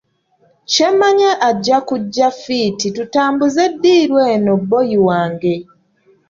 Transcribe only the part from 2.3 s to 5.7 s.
fiiti tutambuze ddiiru eno bboyi wange.